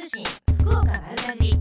[0.00, 0.24] 通信
[0.60, 1.52] 福岡丸かじり。
[1.52, 1.60] 3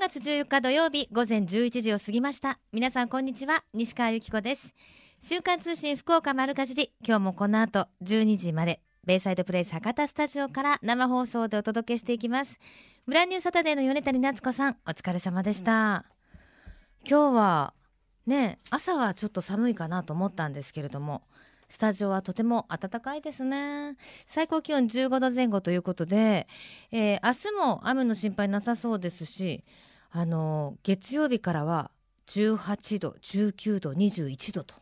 [0.00, 2.60] 月14日土曜日午前11時を過ぎました。
[2.72, 4.76] 皆さんこんにちは西川由紀子です。
[5.20, 6.92] 週刊通信福岡丸かじり。
[7.04, 12.60] 今日もこの後12時までベイサイドプレイス博多スタジオから生放送でお届けしていきます。
[13.08, 16.04] ブランニューサタデーの米谷夏子さんお疲れ様でした、
[17.04, 17.74] 今日は
[18.24, 21.22] ね朝はちょっと寒いかなと思ったんですけれども
[21.68, 23.96] スタジオはとても暖かいですね。
[24.26, 26.48] 最高気温15度前後ということで、
[26.90, 29.64] えー、明日も雨の心配なさそうですし
[30.10, 31.90] あの月曜日からは
[32.28, 34.74] 18度19度21度と。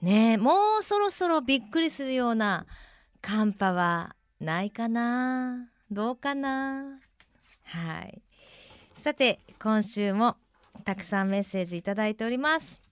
[0.00, 2.66] ねもうそろそろびっくりするような
[3.22, 5.68] 寒波はないかな。
[5.90, 6.98] どうかな。
[7.64, 8.22] はい。
[9.02, 10.36] さて今週も
[10.84, 12.83] たくさんメッセージいただいております。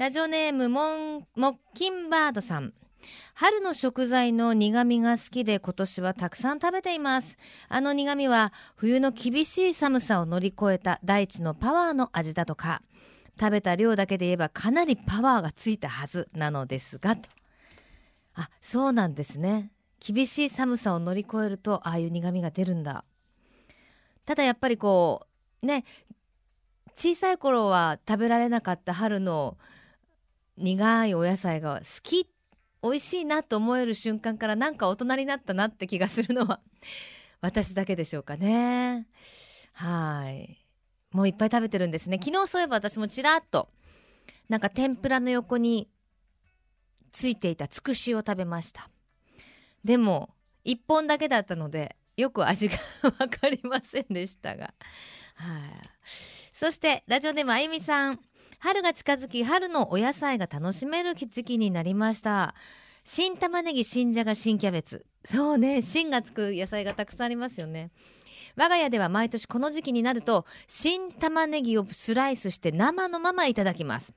[0.00, 2.72] ラジオネームモンモッキンバードさん。
[3.34, 7.36] 春の食材の苦味が好きで今年はたくさん食べています。
[7.68, 12.80] あの苦味は冬の厳しい寒さを乗り越えた大地のパワーの味だとか。
[13.38, 17.28] 食べた量だけで言えばかなりパワーがついたはずなのですがと。
[18.36, 19.70] あそうなんですね。
[19.98, 23.04] 厳しい寒さを乗り越えるとああいう苦味が出るんだ。
[24.24, 25.26] ただやっぱりこ
[25.62, 25.84] うね
[26.94, 29.58] 小さい頃は食べられなかった春の
[30.60, 32.28] 苦いお野菜が好き
[32.82, 36.60] 美味しいなと思える瞬間からなんか大人になったなって気がするのは
[37.40, 39.06] 私だけでしょうかね。
[39.72, 40.58] はい。
[41.10, 42.18] もういっぱい食べてるんですね。
[42.22, 43.70] 昨日そういえば私もちらっと
[44.48, 45.88] なんか天ぷらの横に
[47.12, 48.90] ついていたつくしを食べました。
[49.84, 50.34] でも
[50.66, 52.76] 1本だけだったのでよく味が
[53.18, 54.74] 分かりませんでしたが。
[55.36, 55.90] はい。
[56.52, 58.20] そしてラジオネームあゆみさん。
[58.60, 62.54] 春が近づき春のお野菜が楽しめる時期になりました。
[63.04, 65.06] 新玉ねぎ新じゃが新キャベツ。
[65.24, 67.90] そうね新がつく野菜がたくさんありますよね。
[68.56, 74.12] 我が家では毎年この時期になると新玉ねぎをスライスして生のままいただきます。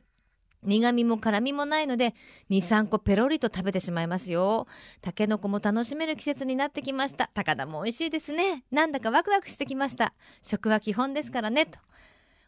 [0.62, 2.14] 苦味も辛みもないので
[2.50, 4.68] 23個ペロリと食べてしまいますよ。
[5.00, 7.30] たけのこも楽しめる季節になってきました。
[7.34, 8.66] 高菜も美味しいですね。
[8.72, 10.14] なんだかワクワクしてきました。
[10.42, 11.66] 食は基本ですからね。
[11.66, 11.80] と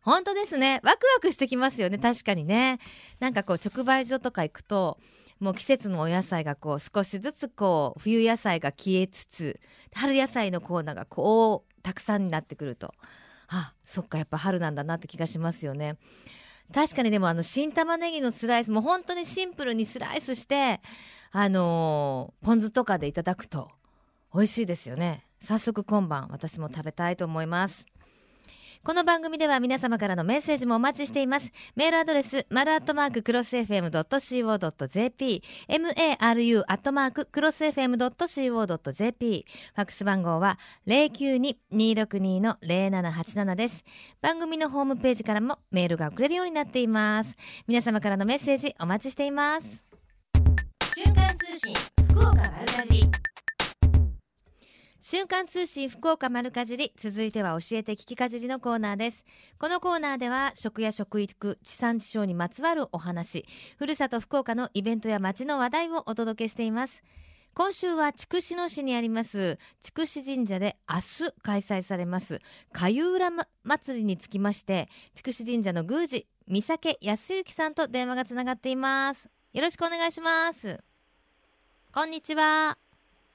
[0.06, 0.80] 本当ですね。
[0.84, 1.98] ワクワクしてきますよね。
[1.98, 2.80] 確かにね。
[3.20, 5.00] なんかこう直売所とか行くと
[5.40, 9.60] もう季節のお野菜がこう少しずつこう冬野菜が消えつつ
[9.94, 12.94] 春野菜のコーナーがこうたくさんになってくると。
[13.48, 15.98] あそっかやっぱ春なんだなって気がしますよね。
[16.74, 20.82] 確かにでもあの新玉ねぎのスライスも本当にシンプルにスライスして
[21.32, 23.70] あのー、ポン酢とかでいただくと
[24.34, 25.26] 美味しいですよね。
[25.42, 27.86] 早速今晩私も食べたいと思います。
[28.86, 31.52] この番組では皆様からのメッセージもお待ちしています。
[31.76, 43.84] メールアドレスマルアットマーククロス FM.co.jp maru アットマーククロス FM.co.jp ファックス番号は092-262-0787です。
[44.22, 47.36] 番組のホームページからもメールが送れるようになっています。
[47.68, 49.66] 皆様からのメッセージお待ちしています。
[50.94, 51.74] 瞬間通信
[52.12, 53.10] 福岡丸かじ
[55.08, 59.24] 瞬間通信福岡丸かじり続いては教えて聞きかじりのコーナーです。
[59.60, 63.46] このコーナーでは食や食育地産地消にまつわるお話
[63.78, 67.04] ふるさと福岡のイベントや街の話題をお届けしています。
[67.54, 72.42] 今週は筑紫野市にあります筑紫神社で明日開催されます
[72.74, 73.30] 粥浦
[73.64, 79.30] 祭りにつきまして筑紫神社の宮司三宅康之さんと電話がつながっています。
[79.54, 80.80] よろしくお願いします。
[81.94, 82.85] こんにちは。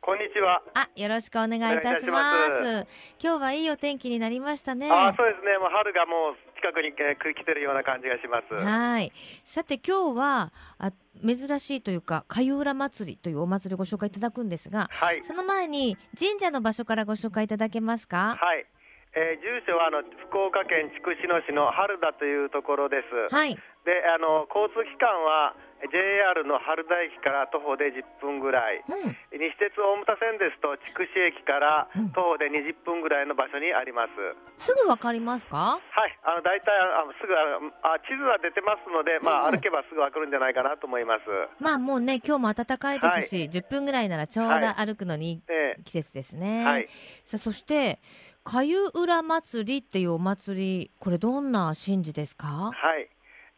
[0.03, 0.62] こんにちは。
[0.72, 2.87] あ、よろしくお願いいたします
[3.22, 4.91] 今日はいいお天気になりましたね。
[4.91, 5.59] あ、そうですね。
[5.59, 8.55] もう春がもう近くに、えー、来てるような感じがします。
[8.55, 9.12] はい。
[9.44, 18.39] さて今日はあ珍しいというか粥浦祭りというお祭りをご紹介いただくんですが、はい、その前に神社の場所からご紹介いただけますか？
[18.41, 18.65] はい。
[19.12, 23.34] えー、住所はあの福岡県筑紫野市の春田というところです。
[23.34, 23.55] はい。
[23.84, 25.56] で、あの交通機関は
[25.88, 34.12] JR の春田駅から徒歩で10分ぐらい、うん、西鉄大牟田線ですと筑紫駅から徒歩で20分ぐらいの場所にあります、
[34.60, 35.80] すぐわかりますか？
[35.80, 36.18] はい。
[36.22, 41.24] あの大体あすぐあ地図は出てますので、まあ、歩けばすぐわかるんじゃないかなと思います。
[41.59, 45.42] まあもうね今日も暖かいですし、はい、10分ぐらいならちょうど歩くのに
[45.84, 46.88] 季節ですね、はい、
[47.24, 48.00] さあそして
[48.44, 52.47] 粥浦祭りっていうお祭りこれどんな神事ですか？
[52.47, 53.09] はい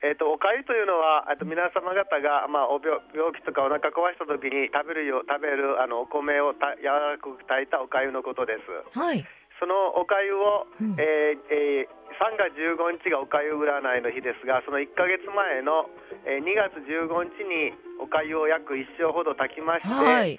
[0.02, 8.66] えーと、おかゆというのは、と皆様方が、まあ、お病病気とかお腹壊した時に食べるよ食べるあのお米をた柔らかく炊いたおかゆのことです。
[8.98, 9.22] はい、
[9.62, 15.86] そのおかゆを、うん、えーえー、3月15日がおかゆ占いの日ですが、その1か月前の、
[16.26, 17.70] えー、2月15日に
[18.02, 20.34] おかゆを約1升ほど炊きまして、はい、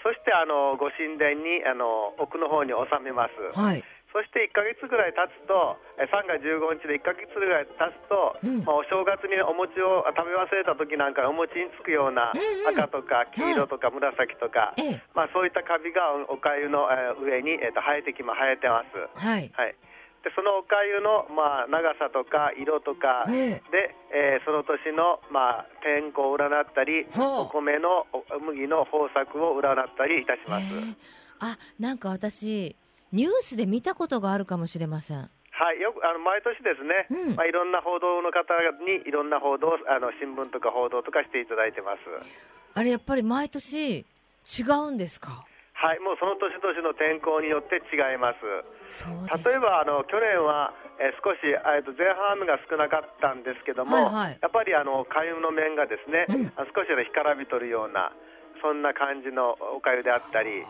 [0.00, 3.36] そしてあのご神殿にあの奥の方に収めます。
[3.52, 3.84] はい。
[4.12, 15.02] そして1か月ぐらい経つと、え3月15日で1か月ぐらい経つと、うんまあ、お正月にお餅を食べ忘れた時なんかお餅につくようなうんうん赤とか黄色とか紫とか、ええ。
[15.16, 18.92] まあ、そういったカビがおかゆの、えー上に、えー、と生えてきま生えてます。
[19.16, 19.48] はい。
[19.56, 19.76] はい、
[20.20, 30.68] でそのおかゆの、まあ、長さとか色とかえで、えーその年の、まあ、天候を占ったりお米のお麦の豊作を占ったりいたします。
[30.68, 32.76] ええあ、なんか私、
[33.12, 35.30] ニュースで見たことがあるかもしれません。
[35.52, 42.00] はい、よくあの毎年ですね、うんまあ、いろんな報道の方にいろんな報道をあの新聞とか報道とかしていただいてます。
[42.74, 44.04] あれ、やっぱり毎年違
[44.88, 45.44] うんですか？
[45.74, 48.40] はい、もうその年々の天候によって違います。
[49.44, 58.12] 例えばあの去年は、えー少しえーと前半雨が少なかったんですけども、はいはいやっぱりあの海運の面がですね、うんあ少し干からびとるような
[58.62, 60.64] そんな感じのおかゆであったり。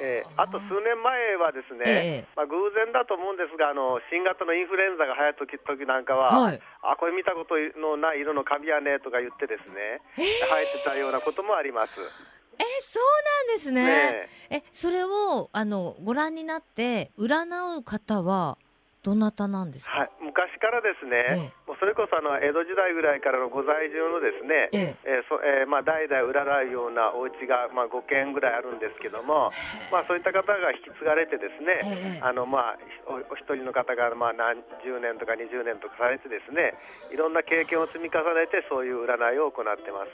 [0.00, 11.92] えーあと数年前はですね、ええまあ、偶然だと思うんですがあの新型のインフルエンザが流行った時時なんかは、はいあこれ見たことのない色のカビやねとか言ってですね、生えてたようなこともあります。
[12.58, 13.84] え、そうなんですね。
[13.84, 18.58] ねえ、それを、あの、ご覧になって、占う方は、
[19.04, 19.98] どなたなんですか？
[20.00, 21.68] はい、昔からですね、ええ。
[21.68, 25.20] もうそれこそあの江戸時代ぐらいからのご在住のですね、ええ。
[25.20, 29.52] えーそえーまあ、代々占うようなお家がまあ5軒ぐらいあるんですけども、
[29.92, 32.20] まあ、そういった方が引き継がれてですね、ええ。
[32.24, 36.72] あのまあ、おお一人の方がまあ何十年とか20年とかされてですね
[37.12, 40.10] いろんな経験を積み重ねてそういう占いを行ってます。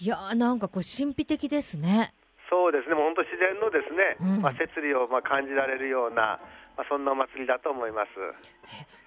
[0.00, 2.14] いやーなんかこう神秘的ですね。
[2.52, 4.42] そうですね、もう本当自然のですね、うん。
[4.42, 6.38] まあ、摂理をまあ感じられるような、
[6.76, 8.10] まあ、そんなお祭りだと思います。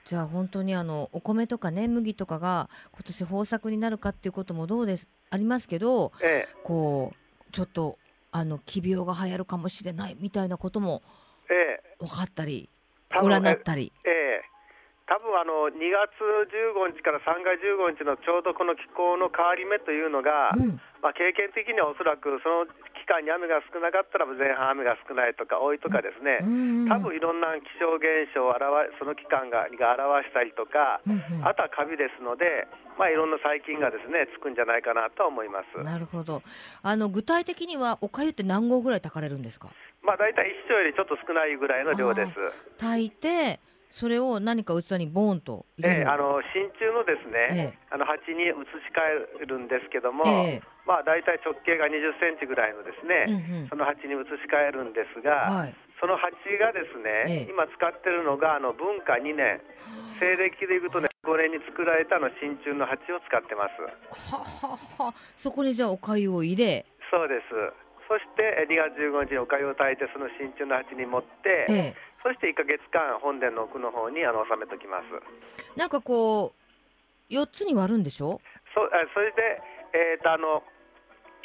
[0.06, 6.56] じゃあ本当にあのお米とかね麦とかが今年豊作になるかっていうこともどうですありますけどええ。
[6.64, 7.98] こうちょっと
[8.32, 11.04] あの奇病が流行るかもしれないみたいなことも
[11.50, 11.96] ええ。
[12.00, 12.70] 分かったり
[13.12, 13.94] 占ったり。
[14.06, 14.15] ええ
[15.06, 20.82] 多分あの2月15日から3月15日のちょうどこの気候の変わり目というのが、うん。
[21.06, 22.66] まあ、経験的にはおそらくその
[22.98, 28.66] 期間に雨が少なかったら前半雨が少ないとか多いとかですね、うんうん多分いろんな気象現象を表
[28.98, 31.46] その期間がが表したりとか、うんうん。
[31.46, 32.66] あとはカビですので、
[32.98, 35.78] まあ、いろんな細菌がですねつくんじゃないかなとは思います。
[35.86, 36.42] なるほど。
[36.82, 39.70] あの具体的にはおかゆって何合ぐらい炊かれるんですか？
[40.02, 42.32] まあ、大体一升よりちょっと少ないぐらいの量です。
[42.82, 43.60] 炊いて
[43.90, 47.80] それを何か器にボーンとええあの真鍮のですね、ええ。
[47.92, 50.62] あの鉢に移し替えるんですけども、ええ。
[50.86, 53.70] まあ大体直径が20センチぐらいのですね、うんうん。
[53.70, 55.76] その鉢に移し替えるんですが、はい。
[56.00, 57.52] その鉢がですね、ええ。
[57.52, 59.62] 今使ってるのがあの文化2年、
[60.20, 63.82] 西暦でいうとね5年に作られたあの真鍮の鉢を使ってます。
[64.36, 66.86] はははそこにじゃあおかゆを入れ。
[67.12, 67.85] そうです。
[68.08, 71.96] そしてえ2月15日におかゆを炊いてその真鍮の鉢に持って、ええ。
[72.24, 75.10] そして1ヶ月間本殿の奥の方にあの収めときます。
[75.78, 78.40] なんかこう4つに割るんでしょ？
[78.74, 78.82] そ
[79.14, 79.62] それで、
[79.94, 80.64] えーとあの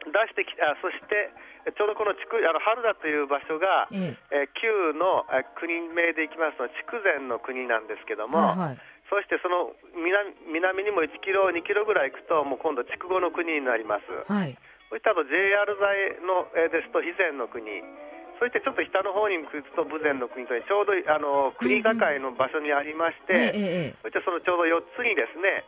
[0.00, 1.28] 出してきあそして
[1.68, 4.48] えちょうどこの地区あの春田という場所が、ええ。
[4.48, 8.78] ー旧のえ国名でいきますと筑前の国なんですけどえも、はいはい。
[9.12, 14.32] そしてその南南にも1キロ、2キロぐらい行くと、もう今度、筑後の国になります。
[14.32, 14.56] はい
[14.90, 17.62] そしてあと JR 材の、えーですと、肥前の国、
[18.42, 25.62] そしてちょっと北の方に行くと、豊前の国という、ちょうどあの国境の場所にありまして、そしてそのちょうど4つにですね、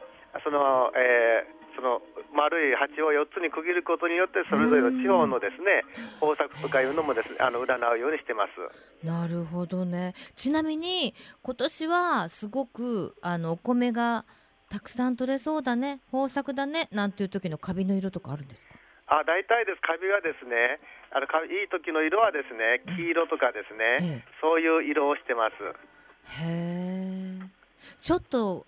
[0.45, 2.03] その、えーその
[2.37, 5.81] 丸い鉢を4つに区切ることによって、それぞれの地方のですね、
[6.21, 9.07] 豊作とかいうのもですね、あの占うようにしてます。
[9.07, 10.13] なるほどね。
[10.37, 14.27] ちなみに今年はすごくあのお米が
[14.69, 18.75] たくさん取れそうだね豊作だねなんていう時のカビの色とかあるんですか？
[19.13, 20.81] あ大体です、カビがですね、
[21.13, 24.33] あのかいい時の色はですね、黄色とかですね、ええ。
[24.41, 25.55] そういう色をしてます。
[26.41, 27.45] へえ
[28.01, 28.65] ちょっと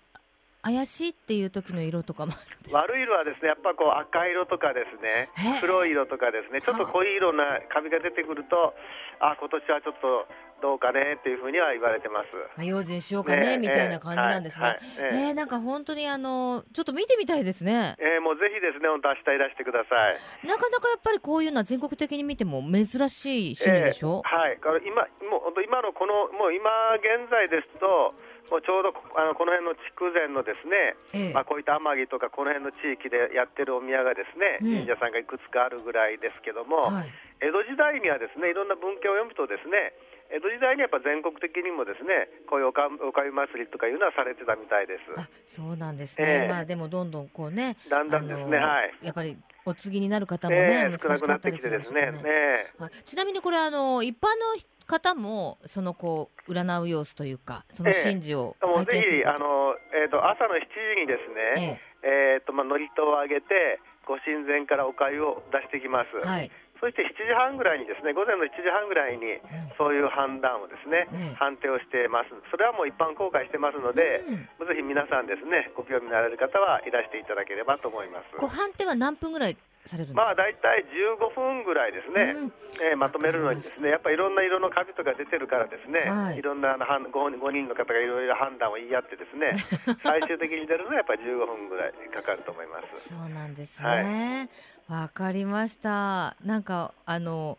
[0.61, 2.81] 怪しいっていう時の色とかもあるんですか？
[2.81, 5.29] 悪い色はですね、やっぱこう赤色とかですね
[5.61, 8.73] 黒い色とかですね、ちょっと濃い色なカビが出てくると、
[9.19, 10.27] あ今年はちょっと
[10.61, 12.27] どうかねっていうふうには言われてます。
[12.57, 14.63] まあ用心しようかねねみたいな感じなんですね。
[14.63, 17.95] はいはいえええーなんか本当にあのちょっと見てみたいですね。
[17.99, 20.47] えーもうぜひですね、本当、明日いらしてください。
[20.47, 26.65] なかなかやっぱりこういうのは全国的に見ても珍しい趣味でしょ、えーはい、だから今、もう今のこの、もう今
[26.97, 28.17] 現在ですと、
[28.49, 31.33] もうちょうどこあのこの辺の筑前のですね、ええ。
[31.33, 34.85] まあ、こういった天城とか、この辺の地域でやってるお宮がですね、うん。
[34.85, 37.13] 神社さんがいくつかあるぐらいですけども、はい。
[37.41, 39.91] 江戸時代にはですねいろんな文献を読むとですね
[40.31, 45.19] 江戸時代にやっぱ全国的にもですねこういうおかおかゆ祭りとかいうのはされてたみたいです。
[45.19, 52.11] あそうなんですね、ええまあでもどんどんこうねだんだんですねはいやっぱりお次になる方もね、えー、少なくなってきてですね。
[52.11, 60.59] ねはい、ちなみにこれあの一般の方もそのこう占う様子というかその神事を体験する、えー、ぜひあのえっ、ー、と朝の7
[60.95, 66.27] 時にですね、えっ、ー、とまあ祝詞をあげてご神前からお粥を出してきます。
[66.27, 66.51] はい。
[66.79, 69.39] そして7時半ぐらいにですね午前の7時半ぐらいに
[69.77, 72.31] そういう判断をですね、うん、判定をしてます。
[72.51, 78.35] それはもう一般公開してますので、うん、ぜひ皆さんですねご興味のある方はいらしていただければと思います。
[78.47, 89.57] 判定は何分ぐらいされるまあ大体15分ぐらいですね、うん、えー、まとめるのにですねやっぱりいろんな色のカビとか出てるからですね、はい、いろんな 5, 5人の方がいろいろ判断を言い合ってですね
[90.03, 93.09] 最終的に出るのはやっぱり15分ぐらいかかると思います。
[93.09, 94.49] そうなんですね。
[94.87, 96.35] わ、はい、かりました。
[96.43, 97.57] なんかあの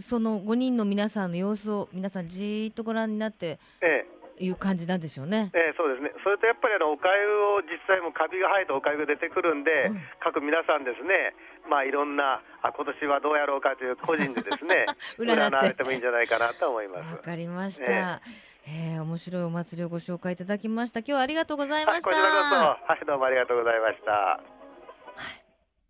[0.00, 4.05] その5人の皆さんの様子を皆さんじーっとご覧になって、ええ
[4.38, 5.50] いう感じなんでしょうね。
[5.54, 6.12] えー、そうですね。
[6.22, 11.32] それとやっぱりあのおかゆを実際もカビが生えたおかゆが出てくるんで、うん、各皆さんですね、
[11.68, 14.86] まあいろんなあ今年はどうやろうかという個人でですね
[15.18, 17.16] 占われてもいいんじゃないかなと思います。
[17.16, 17.84] わかりました。
[17.84, 21.00] えー、えー、面白いお祭りをご紹介いただきました。
[21.00, 22.10] 今日はありがとうございました。
[22.10, 24.12] はい、はい、どうもありがとうございました。
[24.12, 25.44] はい、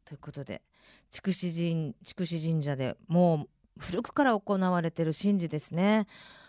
[0.04, 0.62] ということで、
[1.10, 3.48] 筑紫神筑紫神社でもう
[3.78, 6.06] 古くから行われている神事ですね。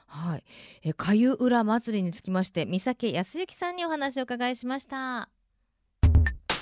[0.08, 0.44] はい、
[0.84, 5.30] えかゆ浦祭りにつきまして三崎康之さんにお話を伺いしました。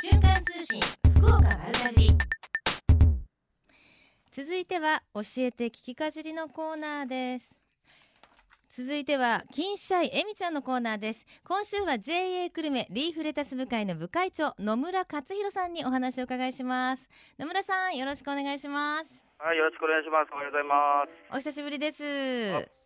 [0.01, 0.81] 瞬間通信
[1.17, 2.11] 福岡丸かじ
[4.31, 7.49] 続いては教えて聞きかじりのコーナーです。
[8.75, 11.25] 続いては金シャイえみちゃんのコーナーです。
[11.47, 17.07] 今週は JA 久留米リーフレタス部会の部会長野村克弘さんにお話を伺いします。
[17.39, 19.09] 野村さんよろしくお願いします。
[19.37, 20.33] はいよろしくお願いします。
[20.33, 21.35] おはようございます。
[21.35, 22.84] お久しぶりです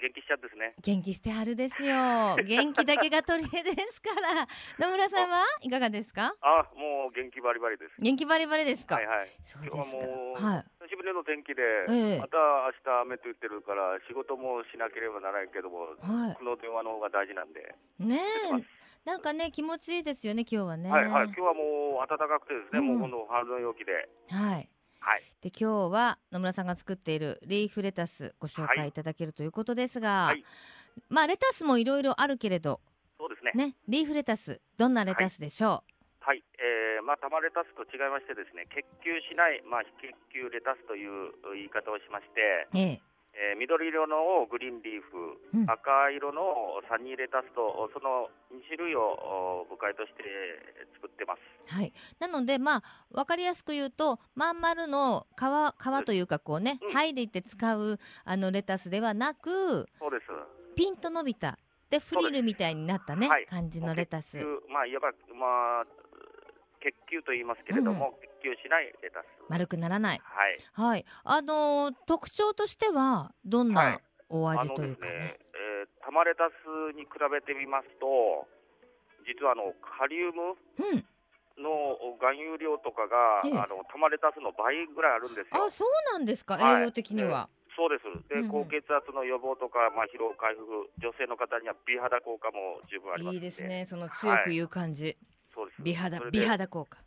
[0.00, 0.74] 元気しちゃですね。
[0.82, 1.94] 元気してはるですよ。
[2.42, 4.48] 元気だけが取り柄ですから。
[4.78, 6.34] 野村さんはいかがですか？
[6.40, 7.94] あ、もう元気バリバリです。
[8.00, 8.96] 元気バリバリですか？
[8.96, 9.28] はいはい。
[9.44, 9.78] そうですか。
[9.78, 10.64] はい。
[10.80, 17.74] 久しぶりの天気で、えー、また明日雨と言ってるから仕事もしなければならないけども、はい、この電話の方が大事なんで。
[17.98, 18.20] ね
[19.04, 20.90] なんかね気持ちいいですよね今日はね。
[20.90, 21.24] はいはい。
[21.26, 24.08] 今日はもう暖かくてですね、うん、もう今度春の陽気で。
[24.30, 24.69] はい。
[25.00, 28.92] はい、で今日は野村さんが作っているリーフレタスご紹介い。
[28.92, 30.44] ただけるということですが、はい、
[31.08, 32.80] まあレタスもいろいろあるけれど
[33.18, 35.70] そうですねねリーフレタスどんなレタスでしょう？
[36.20, 46.42] はい、はい、えー、まあ玉レタスと違いましてですね結球しないまあ非結球レタスという言い方をしまして、えええー、緑色のグリーンリーフ、うん、赤色の
[46.88, 50.22] サニーレタスとその2種類を部会として
[50.94, 51.74] 作ってます。
[51.74, 51.92] はい。
[52.18, 60.26] なのでまあ分かりやすく言うとまん丸の皮皮というかこうね、うん、剥いでいって使うあのレタスではなく、そうです。
[60.74, 61.58] ピンと伸びた
[61.90, 64.38] でフリルみたいになったね、はい、感じのレタス。
[64.68, 65.84] まあいわばまあ
[66.80, 69.26] 結球と言いますけれども、うん、結球しないレタス。
[69.48, 70.20] 丸くならない。
[70.24, 78.48] はい、はい、あのー、特徴としてはどんなお味というかね、はい、ねえー、玉レタスに比べてみますと
[79.28, 80.56] 実はあのカリウム、
[80.92, 81.04] うん。
[81.60, 85.68] の含有量とかが、ええ、あの玉レタスの倍ぐらいあるんですよ。
[85.68, 87.48] あ、そうなんですか、はい、栄養的には。
[87.76, 88.04] そうです。
[88.28, 95.16] で、うんうん、高血圧の予防とか、まあ、疲労回復、女性の方には美肌効果も十分ありますいいですね、その強く言う感じ。
[95.50, 95.82] はいそうです。
[95.82, 96.98] 美肌美肌効果。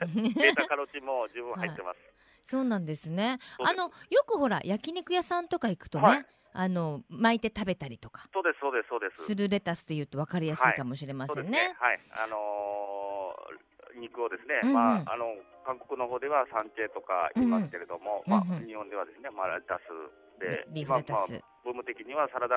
[0.00, 2.12] ベータカロチンも十分入ってます、はい、
[2.44, 3.38] そうなんですね。
[3.58, 8.28] あのよくほら焼肉屋さんとか行くとね、はい、あの巻いて食べたりとか。
[8.32, 9.24] そうですそうですそうです。
[9.24, 15.26] するレタスというと分かりやすいかもしれませんね、ね、はい、あのー、肉をですね、うんうん、まああの
[15.66, 19.90] 韓国の方ではサンチェとか言いますけれども、うんうん、まあ、日本ではですね、まあ、レタス
[20.38, 22.54] で、リーフレタス、まあまあブーム的にはサラダ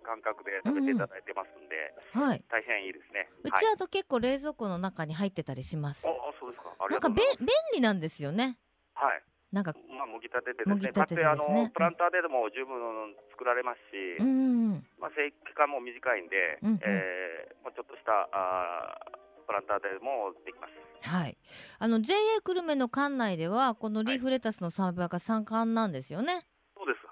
[0.00, 1.76] 感覚で食べていただいてますんで、
[2.16, 3.28] うん、はい、大変いいですね。
[3.44, 6.08] うちはと結構冷蔵庫の中に入ってたりします。
[6.08, 6.72] あ、そうですか。
[6.88, 8.56] なんかべ便利なんですよね。
[8.96, 9.22] はい。
[9.52, 18.96] なんか、まあ、もぎたてでですね、てあのプランターでも十分作られますし、うん、まあ、生期間も短いんで、うんうん、えー、まあ、ちょっとしたあ
[19.46, 20.72] プランターでもできます。
[21.08, 21.36] はい。
[21.78, 26.46] あの JA 久留米の館内ではこのリーフレタスの栽培が盛んなんですよね。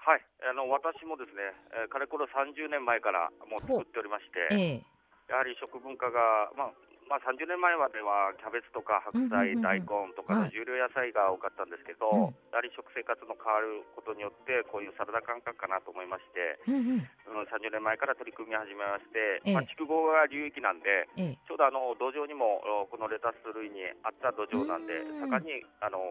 [0.05, 0.21] はい。
[0.45, 17.05] あの私もですね、えー、かれこれ30年前からもう作っておりまして、えー、やはり食文化が、まあまあ、30年前まではキャベツとか白菜、うんうんうん、大根とかの重量野菜が多かったんですけど、はい、やはり食生活の変わることによってこういうサラダ感覚かなと思いまして、うん
[17.37, 26.01] うん、30年前から取り組み始めまして、えー、まあ、筑後が流域なんで、えー、ちょうどあの土壌にもこのレタス類に合った土壌なんで盛んにあの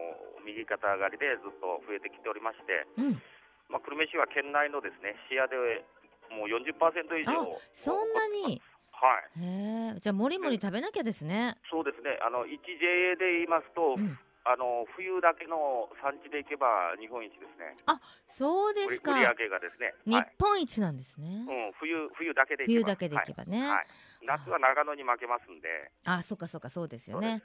[0.47, 2.87] 右肩上がりでずっと増えてきておりまして。
[3.03, 3.19] うん
[3.75, 5.83] まあ、久留米市は県内のですねシェアで
[6.31, 6.79] もう40%
[7.19, 8.63] 以上そんなに？
[8.95, 14.15] はいへじゃあもりもり食べなきゃですねそうですねあの 1JA で言いますと、うん、
[14.47, 17.73] あの冬だけの産地でいけば日本一ですね。
[17.87, 19.17] あ、そうですか。
[19.17, 19.91] 売り上げがですね。
[20.05, 21.43] 日本一なんですね。
[21.49, 23.87] はい、うん、冬冬だけで冬だけでいけばね、はい、
[24.21, 25.91] 夏は長野に負けますんで。
[26.05, 27.41] あ、そっかそっかそうですよね。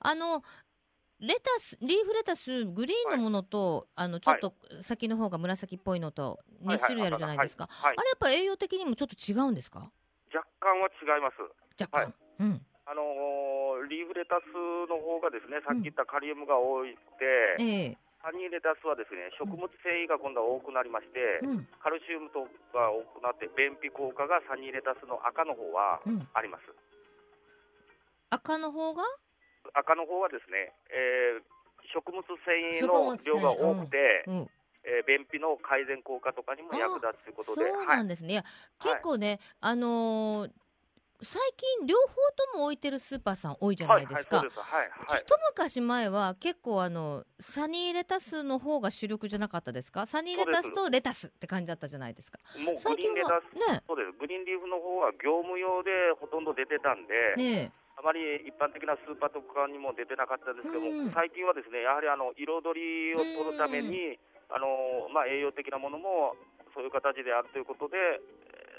[0.00, 0.42] あの
[1.20, 9.90] レタスリーフレタスグリーンのものと、はい、あのちょっと先の方が紫っぽいのと2種類あるじゃないですか、あれやっぱ栄養的にもちょっと違うんですか？
[10.32, 11.36] 若干は違います。
[11.80, 14.52] 若干、うん、あのー、リーフレタス
[14.88, 17.98] の方がですねさっき言ったカリウムが多いって、うん、え。
[17.98, 22.44] ーサニーレタスはですね食物繊維が今度は多くなりまして、うん、カルシウムと
[22.74, 26.02] か多くなって便秘効果がサニーレタスの赤の方は
[26.34, 26.66] あります、
[28.30, 29.06] 赤の方が
[29.74, 31.42] 赤の方はですね、えー、
[31.92, 34.50] 食物繊維の量が多くて、うんうん、
[34.84, 37.70] えー、便秘の改善効果とかにも役立つということで。
[37.70, 38.36] そうなんですね。
[38.36, 38.44] はい、
[38.82, 40.50] 結構ね、あのー
[41.20, 42.14] 最近両方
[42.52, 44.36] とも置いてるスーパーさん多いじゃないですか。
[44.36, 50.06] はいはい、一昔前は結構あのサニーレタスの方が主力じゃなかったですか？
[50.06, 52.38] サニーレタスとレタスって感じだったじゃないですか。
[52.64, 54.12] もう最近はね、そうです。
[54.12, 62.46] グリーンリーフの方は業務用でほとんど出てたんで、ね、あまり一般的なスーパーとかにも出てなかったんですけども、うん、最近はですねやはりあの彩
[62.78, 64.14] りを取るために、
[64.54, 66.38] あのまあ、栄養的なものも
[66.74, 67.98] そういう形であるということで、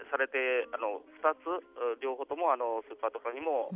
[0.10, 3.70] されてあの2つ両方ともあのスーパーとかにも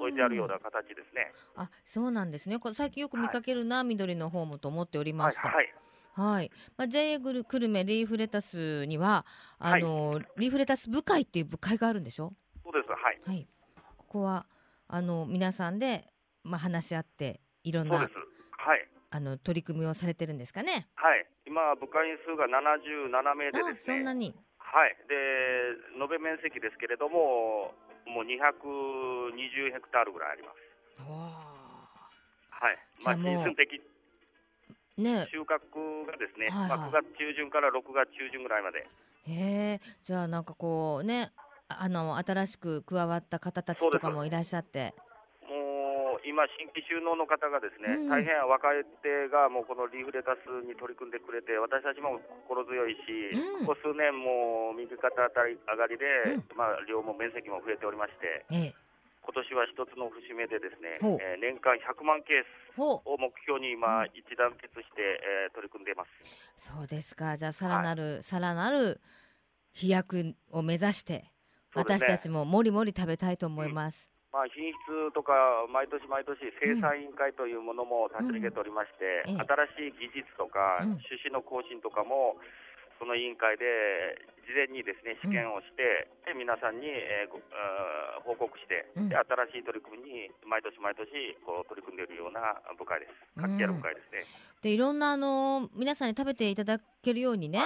[0.00, 1.32] 置いてあるような形ですね。
[1.56, 2.58] あそうなんですね。
[2.58, 5.42] これ最近よく見かけるな、はい、緑の方もと思っておりました。
[5.48, 5.74] はい、はい
[6.14, 6.50] はい。
[6.76, 9.24] まあ、JA グルクルメリーフレタスには
[9.58, 12.34] あの、はい、リーフレタス部会っていう部会があるんでしょ？
[12.64, 13.48] そうですはい、はい、
[13.96, 14.44] ここは
[14.92, 16.04] あの皆さんで、
[16.44, 18.08] まあ、話し合っていろんな、はい、
[19.08, 20.86] あの取り組みをされてるんですかね？
[20.96, 23.96] はい、今部会員数が77名でですね。
[23.96, 24.36] そんなに。
[24.58, 24.94] はい。
[25.08, 25.16] で
[25.96, 27.72] 延べ面積ですけれども、
[28.04, 31.00] もう220ヘクタールぐらいあります。
[31.00, 32.76] はい。
[33.02, 33.80] まあシーズン的
[34.98, 38.86] ね、収穫がですね、はいはい、まあ、9月中旬から6月中旬ぐらいまで。
[39.24, 41.32] へえ、じゃあなんかこうね、
[41.80, 44.94] あの新しく加わった方たちとかもいらっしゃって。
[45.48, 48.68] もう今、新規収納の方がですね、うん、大変若
[49.00, 56.04] 手がもうこのリーフレタスに取り組んでくれて、私たちも心強いし、うん、ここ数年も右肩当たり上がりで、
[56.36, 58.76] うん、まあ、量も面積も増えておりまして、ええ、
[59.24, 66.10] 今年は一つの節目でですね、えー、年間100万ケースを目標に今、一団結して、えー、取り組んでいます。
[66.60, 69.00] そうですか、じゃあ、さらなる、はい、さらなる
[69.72, 71.31] 飛躍を目指して、
[71.74, 74.08] 私たちももりもり食べたいと思います。
[74.32, 75.32] まあ、品質とか
[75.68, 79.34] 毎年毎年生産委員会というものも立ち上げておりまして、うん。
[79.36, 82.40] うん、新しい技術とか、種子の更新とかも
[82.96, 83.64] その委員会で
[84.48, 89.16] 事前にですね試験をして、で皆さんに、えー、報告して、で
[89.52, 91.12] 新しい取り組みに毎年毎年
[91.44, 93.12] こう取り組んでいるような部会です。
[93.36, 94.24] 活気ある部会ですね。
[94.64, 97.60] でいろんなあの皆さんに食べていただけるようにね、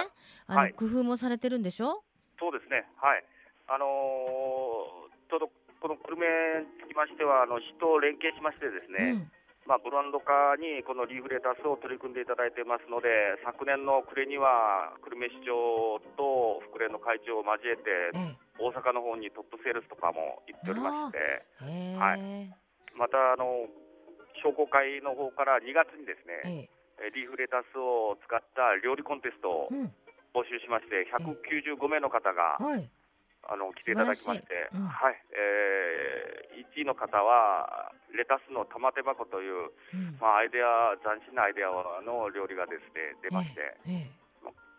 [0.47, 2.03] あの、工夫もされてるんでしょ？
[2.39, 2.83] そうですね。
[2.99, 3.23] はい。
[3.67, 5.51] あのー、ちょうど
[5.83, 9.31] この久留米につきましては、あの市と連携しましてですね、うん、
[9.67, 18.15] まあ、ブランド化にこのリーフレタスを取り組んでいただいてますので、昨年の暮れには久留米市長と福連の会長を交えて、
[18.57, 21.43] 大阪の方にトップセールスとかも行っておりまして、
[21.99, 22.49] はい、
[22.97, 23.69] またあの
[24.41, 26.71] 商工会の方から2月にですね、
[27.13, 29.69] リーフレタスを使った料理コンテストを
[30.33, 32.89] 募集しまして、195名の方が、はい
[33.47, 35.15] あの来ていただきまして、うん、はい。
[35.31, 41.71] えー、1位の方はレタスの玉手箱という、うん、まあ、アイデア斬新なアイデア
[42.03, 43.61] の料理がですね出まして。
[43.87, 44.27] ええ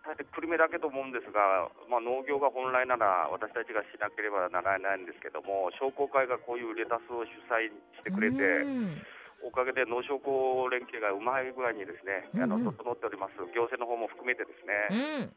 [0.08, 7.68] 大体久留米だけと思うんですが、まあ、農業が本来なら私たちがしなければならないんですけども商工会がこういうレタスを主催
[8.00, 8.40] してくれて、
[9.44, 13.36] おかげで農商工連携がうまい具合にですね、あの整っております。
[13.52, 15.28] 行政の方も含めてですね、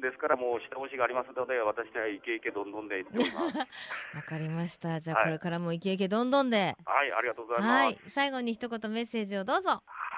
[0.00, 3.04] ですからもう下押しがありますので私はイケイケどんどんで
[4.14, 5.00] わかりました。
[5.00, 6.76] じゃあこれからもイケイケどんどんで。
[6.84, 9.70] はい、ありがとうございます、はい、最後に一言メッセージをどうぞ。
[9.70, 10.09] はい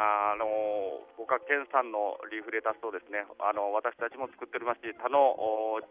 [0.00, 0.48] あの
[1.20, 5.36] 五角県産のリーフレタスとですねあの私たちも作っておりますし他の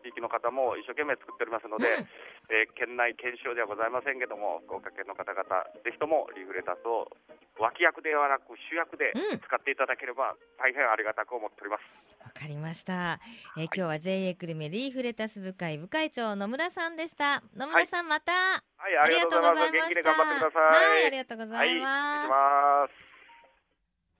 [0.02, 2.10] 地域の方も一生懸命作っておりますので、うん、
[2.50, 5.46] えー、県内検証ではございませんけども福岡県の方々
[5.86, 7.06] ぜひともリーフレタスを
[7.62, 11.86] 脇役ではなく主役で使っていただければ大変ありがたく思っております。
[12.18, 13.22] わ、うん、かりました、
[13.62, 17.46] えー、今日は JA 久留米リーフレタス部会部会長野村さんでした。
[17.54, 20.10] 野村さん、また、はい、ありがとうございました。
[20.10, 22.34] はい、ありがとうございます。
[22.34, 23.09] はい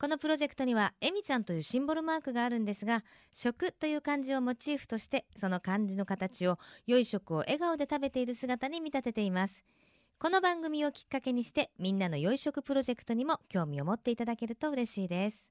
[0.00, 9.62] このプロジェクトにはえみちゃんというシンボルマークがあるんですが食という漢字をモチーフとしてその漢字の形を良い食を笑顔で食べている姿に見立てています。
[10.18, 15.46] この番組をきっかけにしてみんなの良い食プロジェクトにも興味を持っていただけると嬉しいです。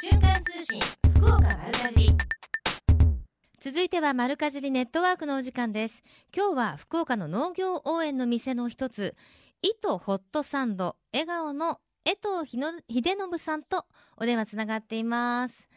[0.00, 0.80] 瞬間通信
[1.14, 2.10] 福岡丸かじ
[3.60, 6.02] 続いては丸かじりネットワークのお時間です。
[6.36, 9.14] 今日は福岡の農業応援の店の一つ
[9.62, 12.58] 糸ホットサンド笑顔の江藤秀
[12.90, 13.86] 信さんと
[14.16, 15.68] お電話つながっています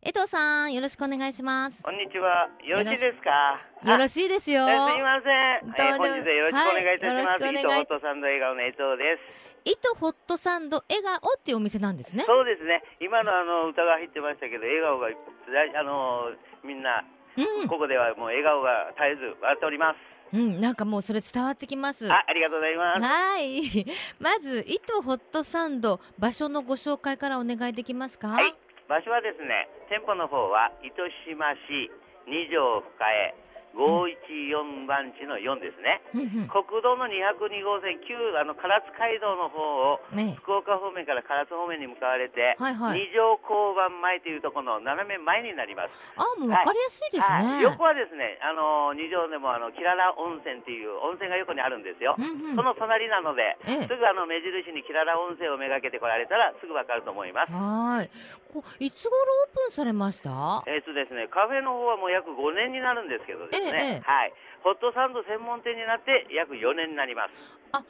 [0.00, 1.82] 江藤さん、よろしくお願いします。
[1.82, 2.46] こんにちは。
[2.62, 3.58] よろしいですか？
[3.90, 4.62] よろしいですよ。
[4.62, 5.74] すみません。
[5.74, 7.42] えー、本日はよろしくお願いいたします。
[7.42, 9.18] はい、糸ホットサンド笑顔の江藤で
[9.66, 9.74] す。
[9.74, 12.22] 糸ホットサンド笑顔っていうお店なんですね。
[12.22, 12.84] そうですね。
[13.00, 16.30] 今のあの歌が入ってましたけど、笑顔があの
[16.62, 17.02] みんな、
[17.34, 19.98] うん、ここではもう笑顔が絶えず笑っております。
[20.32, 22.10] うん、なんかもうそれ伝わってきます。
[22.10, 23.02] あ、ありがとうございます。
[23.02, 23.86] はい。
[24.18, 28.28] まず、糸ホットサンド、場所のご紹介からお願いできますか？
[28.28, 28.54] はい。
[28.88, 30.94] 場所はですね店舗の方は糸
[31.26, 31.90] 島市
[32.30, 33.34] 二条深江
[33.76, 39.60] 514番地の4ですね、うんうん、国道の202号線旧あの唐津街道の方
[39.92, 45.92] を、ね、福岡方面から唐津方面に向かわれて、はいはい、二条交番前というところの斜め前になります。
[46.16, 57.52] あもう分かりやすいですね、はい、横はですねあの二条でもあのキララ温泉っていう温泉が横にあるんですよ、うんうん、その隣なので、ええ、すぐあの目印にキララ温泉をめがけてこられたらすぐ分かると思います。
[57.52, 58.10] はい。
[58.52, 60.64] こいつ頃オープンされました？
[60.66, 67.32] えっ、とですねカフェの方はもう約5年になるんですけどですね、ね、はい、ホットサンド専門店になって約4年になります。
[67.72, 67.84] あ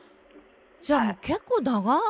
[0.81, 2.01] じゃあもう結構長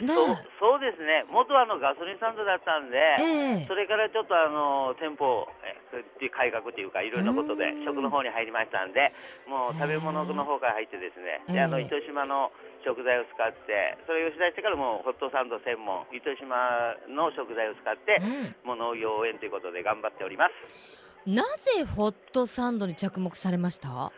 [0.00, 5.44] ね、そうそうですね、元はあのガソリンスタンドだったんで、えー、それからちょっとあの店舗
[5.92, 9.12] って改革というか、いろいろなことで、食の方に入りましたんで、
[9.44, 12.48] もう食べ物の方から入ってですね、えー、であの糸島の
[12.80, 18.16] 食材を使って、それを吉田してからもうホットサンド専門、糸島の食材を使って、
[18.64, 21.01] うん、もう農業応援ということで頑張っております。
[21.26, 24.10] なぜホットサンドに着目されました？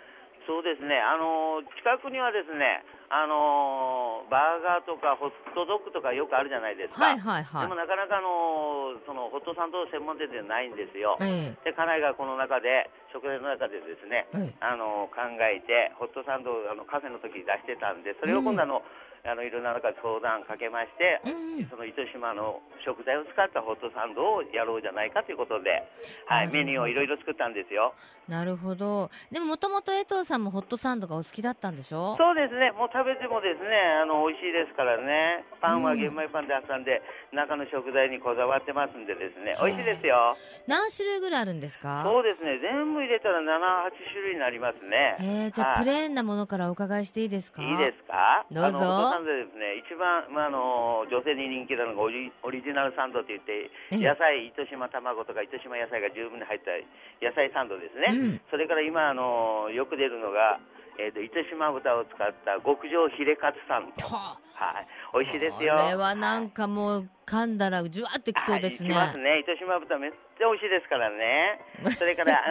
[0.44, 25.80] そうですね、あの近くにはですね、あのバーガーとかホットドッグとかよくあるじゃないですか、はいはいはい、でもなかなか、あのそのホットサンド専門店ではないんですよ、えー、で家内がこの中で、食材の中でですね、えー、あの考えて、ホットサンドをあのカフェの時に出してたんで、それを今度あの、うんあのいろんな中で相談かけまして、うん、その糸島の食材を使ったホットサンドをやろうじゃないかということで、
[26.28, 27.96] はい、メニューをいろいろ作ったんですよ。
[28.28, 29.08] なるほど。
[29.32, 32.16] でももともと江藤さんもホットサンドがお好きだったんでしょ？
[32.20, 32.72] そうですね。
[32.76, 35.44] もう食べてもですね、あの美味しいですからね。
[35.60, 37.00] パンは玄米パンで挟んで、
[37.32, 40.36] うん、中の食材にこだわってますんでですね、美味しいですよ。
[40.68, 42.04] 何種類ぐらいあるんですか？
[42.04, 42.60] そうですね。
[42.60, 45.16] 全部入れたら7、8種類になりますね。
[45.20, 47.62] えー、じゃあ、プレーンなものからお伺いしていいですか？
[47.62, 48.44] いいですか？
[48.52, 49.13] どうぞ。
[49.14, 56.74] サンドですね、一番、まあ、あの女性に人気なのがオリオリジナルサンドといって、野菜、糸島卵とか糸島野菜が十分に入った
[57.22, 60.58] 野菜サンドですね、うん、それから今、あのよく出るのが、
[60.98, 64.02] えーと、糸島豚を使った極上ヒレカツサンド。
[64.02, 65.74] ははい、美味しいですよ。
[65.78, 68.90] これはなんかもう噛んだらじゅわってきそうですね。
[68.90, 69.40] きますね。
[69.40, 71.60] 糸島豚めっちゃ美味しいですからね。
[71.98, 72.42] それから、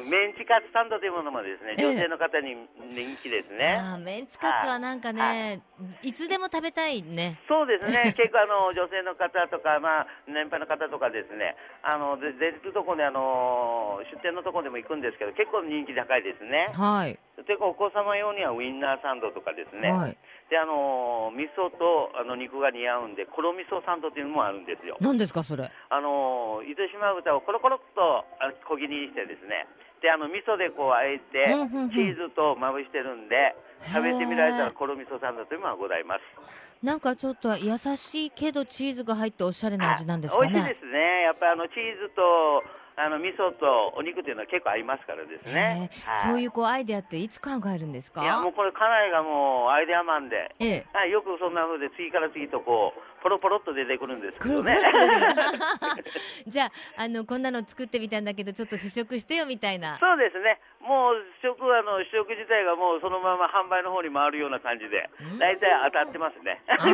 [0.00, 2.56] うん、メンチカツサンドというものもですね、女性の方に
[2.90, 3.76] 人気ですね。
[3.78, 5.60] あメンチカツはなんかね、
[6.02, 7.38] いつでも食べたいね。
[7.46, 8.14] そうですね。
[8.16, 16.68] 結構あの女性の方とか、まあ年配の方とかですね、あの出るとこであの出店のとこでも行くんですけど、結構人気高いですね。
[16.72, 17.18] はい。
[17.46, 19.90] でお子様用にはウインナーサンドとかですね。
[19.90, 20.16] はい。
[20.52, 25.00] であの味噌とあの肉が似合うんで、黒味噌サンドというのもあるんですよ。
[25.00, 25.64] 何ですかそれ？
[25.64, 28.28] あの糸島豚をコロコロっと
[28.68, 29.64] 小切りにしてですね。
[30.04, 31.48] であの味噌でこうあえて、
[31.96, 36.84] チーズとまぶしてるんで食べてみられたらコロ味噌サンドというのはございます。
[36.84, 40.52] なんかちょっと優しいけどチーズが入っておしゃれな味なんですかね。
[40.52, 41.22] 美味しいですね。
[41.22, 42.60] やっぱりあのチーズと
[42.96, 48.22] あの味噌とお肉というのは結構合いますからですね、はい、そういうこうアイデアっていつ考えるんですか？
[48.22, 54.78] いやもうこれ家内がもうアイデアマンで、ええ、はい、よくそんなふうで次から次とこうポロポロっと出てくるんですけどね。
[56.46, 56.64] じゃ
[56.98, 59.96] あ、あの、こんなの作ってみたんだけど、ちょっと試食してよみたいな。
[59.98, 60.60] そうですね。
[60.82, 66.58] もう食あの試食自体がもうそのまま販売の方に回るような感じで、大体当たってますね。
[66.66, 66.90] あ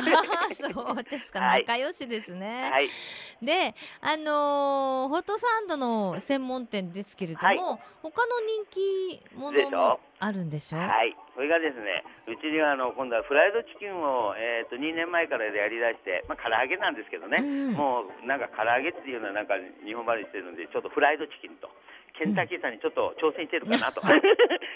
[0.52, 2.68] そうですか、仲良しですね。
[2.70, 2.88] はい、
[3.40, 7.58] で、あのー、ホットサンドの専門店ですけれども、はい、
[8.02, 10.78] 他の人気ものもあるんでしょ？
[10.78, 21.70] はい、それがですね、うちにはあの今度はフライドチキンを、えーと、2年前からやりだして、まあ、唐揚げなんですけどね、うん、もうなんか唐揚げっていうのはなんか日本語にしてるんで、ちょっとフライドチキンと。
[22.16, 24.00] ケンタッキーさんにちょっと挑戦してるかなと。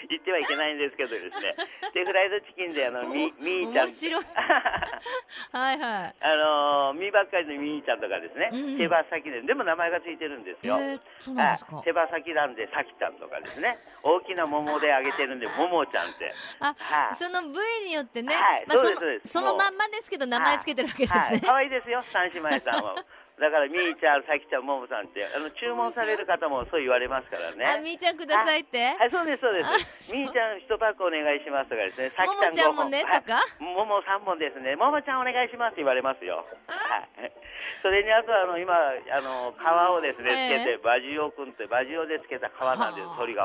[0.09, 1.55] 言ってはいけないんですけどですね、
[1.93, 4.25] でフライドチキンであのみみーちゃん、面白い。
[5.51, 10.77] はいはい、あのみばっかりのみーちゃんとかですね、うん、手羽先ででも名前がついてるんですよ。
[10.79, 11.81] えー、ですか。
[11.83, 16.31] 手羽先なんでさきちゃんとかですね、大きな桃で揚げてるんでももちゃんって。
[16.59, 21.41] あ、はい、その部位によってね、はい、まあ、そうですそのまんまですけど名前つけてるわけですね。
[21.45, 22.95] 可、愛、い、いですよ三姉妹さんは。
[23.33, 27.65] だからみーちゃん、さきちゃん、ももさんってあの注文される方もそう言われますからね。
[27.65, 28.93] あみーちゃんくださいって？
[28.93, 30.13] はい、そうですそうです。
[30.13, 32.13] みーちゃん一パックお願いしますとかですね。
[32.13, 33.41] さきちゃんもねとか？
[33.57, 34.77] もも三本ですね。
[34.77, 36.45] ももちゃんお願いしますって言われますよ。
[36.69, 37.33] はい。
[37.81, 39.65] それにあとあの今あの皮
[39.97, 43.09] をですねつけて、バジオ君ってバジオでつけた皮なんです。
[43.17, 43.37] 鶏皮。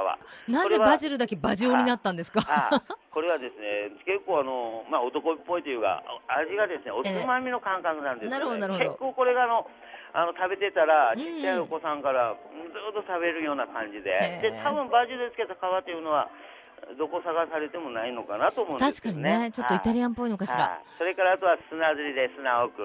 [0.52, 2.44] なぜバジルだけバジオになったんですか？
[3.08, 8.84] これはですね結構あのまあ男っぽいというか味がですねおつまみの感覚なんです、ね、なるほどなるほど。
[8.84, 9.66] 結構これがあの
[10.12, 12.38] あの食べてたら、ちっちゃいお子さんからず
[12.90, 16.30] っと食べるような感じで、で多分バジルつけた皮というのは、
[16.96, 19.22] どこ探されてもないのかなと思うんですよね。
[19.22, 20.80] 確かにね、ちょっとイタリアンっぽいのかしら。
[20.96, 22.80] それからあとは砂ずりで砂奥、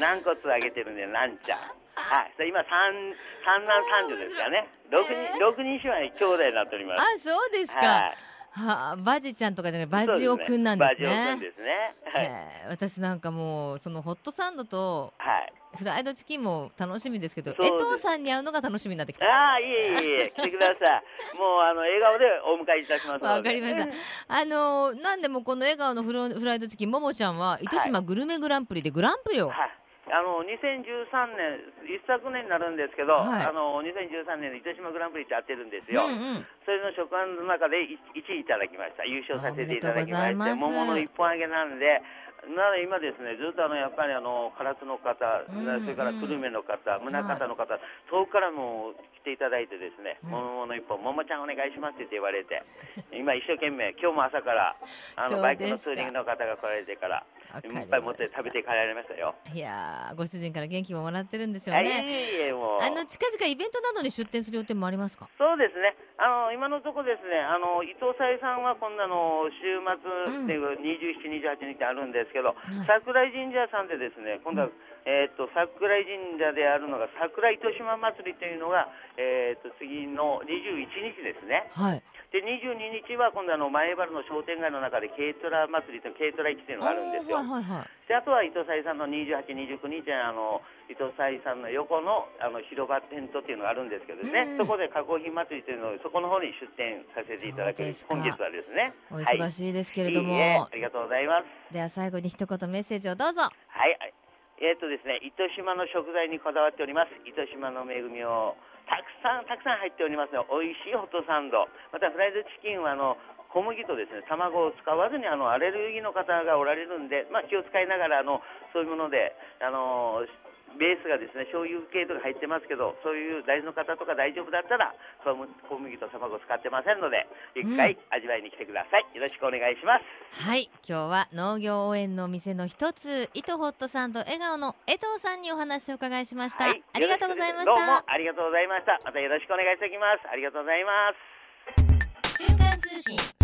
[0.00, 1.58] 軟骨あげてるんで、なんちゃん。
[1.94, 4.66] はい、今三三男三女ですかね。
[4.90, 7.00] 六人六人姉妹兄弟になっております。
[7.00, 7.86] あ、そうですか。
[7.86, 11.08] はいはあ、バジちゃんとかじゃない、バジオくんなんですね。
[11.08, 11.94] バジオくんですね。
[12.04, 12.30] はい、
[12.68, 19.26] 私なんかもう、そのホットサンドと、はい、フライドチキンも楽しみですけど、江藤さんに会うのが楽しみになってきた。
[19.26, 21.36] ああ、いえいえ来てください。
[21.36, 23.88] もう、あの、笑顔でお迎えいたしますわかりました。
[24.28, 26.12] あの、なんでもこの笑顔のフ
[26.44, 29.48] ライドチキン、ももちゃんは、糸島グルメグランプリでグランプリを。
[29.48, 29.83] はい
[30.14, 31.58] あの2013年、
[31.90, 41.98] 一昨年になるんですけど、はい、あの2013年の糸島グランプリってやってるんですよ、うんうん、それの食案の中で1位いただきました、優勝させていただきまして、桃の一本揚げなんで、
[42.46, 45.18] なので今ですね、ずっとあのやっぱりあの唐津の方、
[45.50, 47.74] それから久留米の方、宗像の方、
[48.06, 52.62] 遠くからも来ていただいてですね、桃の一本、桃ちゃんお願いしますって言われて、
[53.10, 54.76] 今一生懸命、今日も朝から
[55.16, 57.24] あのバイクのツーリングの方が来られてから、
[57.58, 59.34] いっぱい持って食べて帰られましたよ。
[59.52, 61.82] いやご主人から元気ももらってるんですよね。
[61.82, 65.28] いえいえもうあの近々イベントなどに出店する予定もありますか？
[65.38, 65.94] そうですね。
[66.16, 71.26] あの今のところですね、あの伊藤沙恵さんは今度の週末っていう27、
[71.58, 72.54] 28日あるんですけど、
[72.86, 74.74] 桜井神社さんでですね、今度は、うん、
[75.10, 78.86] えっ、と桜井神社であるのが桜糸島祭りというのが
[79.18, 80.86] えっ、と次の21
[81.18, 81.66] 日ですね。
[81.74, 82.02] はい。
[82.34, 87.38] で22日は今度あの前原の商店街の中で軽トラ祭りと軽トラ市というのがあるんですよ。
[87.44, 98.92] はいはいはい、であとは伊藤沙さんの28、29日あの伊藤沙さんの横のあの広場テントっていうのがあるんですけどね、そこで加工品祭りというのをそこの方に出店させていただく今月はですね。
[99.12, 101.74] お忙しいですけれども、はい、いいありがとうございます。
[101.74, 103.42] では最後に一言メッセージをどうぞ。
[103.42, 103.50] は
[103.88, 104.14] い。
[104.62, 107.12] えっ、ー、とですね、糸島の食材にこだわっております。
[107.26, 108.56] 糸島の恵みを
[108.88, 113.16] たくさんたくさん入っておりますよ美味しいホットサンドまたフライドチキンはあの
[113.54, 118.42] 小麦とですね卵を使わずにあのアレルギーの方がおられるんで、まあ、気を使いながらあの
[118.74, 119.30] そういうもので
[119.62, 120.26] あの
[120.74, 124.90] ベースがですね醤油系とか入ってますけどそういう大豆の方とか大丈夫だったら
[125.22, 130.42] 小麦と卵を使ってませんので一回味わいに来てください、うん、よろしくお願いします。
[130.42, 130.66] はい。
[130.82, 137.70] 今日は農業応援の店の一つ糸ホットサンド笑顔の江藤さんにお話を伺いしました、はい、ありがとうございました。
[137.70, 138.98] どうもありがとうございました。
[139.06, 140.26] またよろしくお願いしておきます。
[140.26, 142.42] ありがとうございます。
[142.42, 143.43] 瞬間通信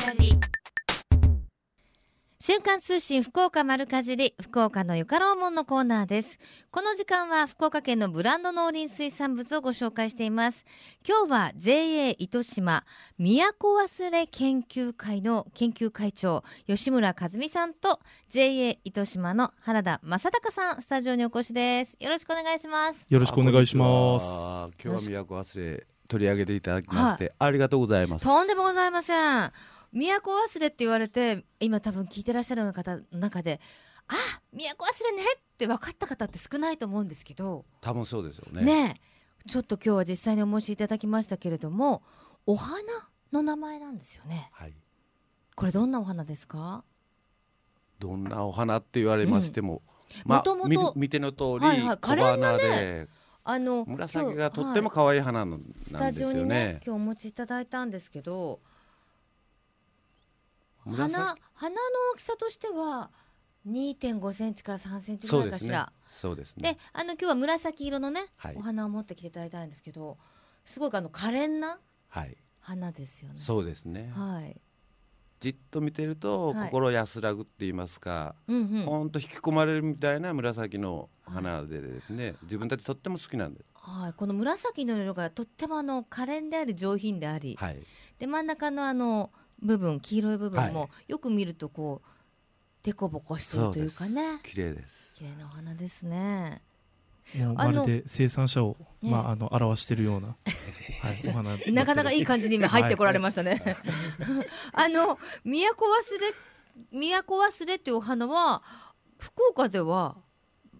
[0.00, 0.32] かじり。
[2.42, 6.38] 瞬間通信福岡丸かじり福岡のゆかろうもんのコーナーです。
[6.70, 10.64] この時間は福岡県のブランド農林水産物をご紹介しています。
[11.06, 12.84] 今日は JA 糸島
[13.18, 21.96] 都忘れ研究会の研究会長吉村和美さんと JA 糸島の原田正孝さんスタジオにお越しです。
[22.00, 23.06] よろしくお願いします。
[23.06, 24.24] よろしくお願いします。
[24.82, 28.24] 今日は都忘れ取り上げていただきまして、ありがとうございます。
[28.24, 29.52] とんでもございません
[29.92, 33.60] 都忘れって言われて今多分聞いてらっしゃる方の中で
[34.08, 34.14] あ
[34.52, 38.62] 都忘れねって分かった方って少ないと思うんですけど多分そうですよね。
[38.62, 38.94] ね
[39.46, 42.02] ちょっと今日は実際にお申しいただきましたけれども
[42.46, 42.82] お花
[43.32, 44.50] の名前なんですよね。
[44.52, 44.74] はい。
[45.54, 46.84] これどんなお花ですか？
[47.98, 49.82] どんなお花って言われましても、
[50.24, 53.08] うん、まあ、見ての通り、はいはい、小花で、ね、
[53.44, 58.60] あの紫がとっても可愛い花なんですよね、はい、スタジオにね今日お持ちいただいたんですけど
[60.84, 61.76] 花花の
[62.14, 63.10] 大きさとしては
[63.68, 65.92] 2.5センチから3センチぐらいかしら。
[66.06, 66.72] そうですね。
[66.72, 70.18] で、あの今日は紫色のね、はい、お花を持ってきていただいたんですけど、
[70.64, 71.78] すごくあの可憐な
[72.60, 73.38] 花ですよね。
[73.38, 74.10] そうですね。
[74.14, 74.60] はい。
[75.40, 83.72] じっと見てると心安らぐって言いますか、はい、ほんと引き込まれるみたいな紫の花でですね、はい、自分たちとっても好きなんです。
[83.74, 87.78] はい、この紫の色がとってもあの可憐であり上品であり、はい、
[88.18, 89.30] で真ん中のあの
[89.62, 92.08] 部分黄色い部分もよく見るとこう
[92.82, 94.40] 凸凹してるというかね。
[94.42, 95.12] 綺麗です。
[95.14, 96.62] 綺麗なお花ですね。
[97.38, 100.34] もうまるで生産者を、まあ、あの表しているような、は
[101.12, 103.62] い、お花 なかなかいい感じに今入ってこられましたね。
[103.64, 103.76] はい、
[104.72, 105.60] あの都忘
[106.20, 106.34] れ
[106.90, 108.62] 都忘れっていうお花は
[109.18, 110.16] 福岡では